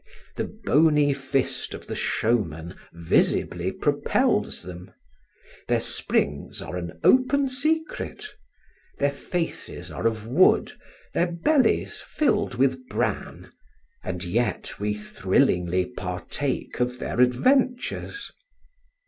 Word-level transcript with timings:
The 0.35 0.45
bony 0.65 1.13
fist 1.13 1.75
of 1.75 1.85
the 1.85 1.93
showman 1.93 2.73
visibly 2.91 3.71
propels 3.71 4.63
them; 4.63 4.89
their 5.67 5.79
springs 5.79 6.59
are 6.59 6.75
an 6.75 6.99
open 7.03 7.47
secret; 7.47 8.25
their 8.97 9.11
faces 9.11 9.91
are 9.91 10.07
of 10.07 10.25
wood, 10.25 10.71
their 11.13 11.31
bellies 11.31 12.01
filled 12.01 12.55
with 12.55 12.87
bran; 12.87 13.51
and 14.03 14.23
yet 14.23 14.79
we 14.79 14.95
thrillingly 14.95 15.85
partake 15.85 16.79
of 16.79 16.97
their 16.97 17.19
adventures. 17.21 18.31